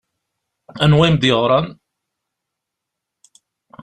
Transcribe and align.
Anwa 0.83 1.03
i 1.05 1.09
m-d-yeɣṛan? 1.13 1.67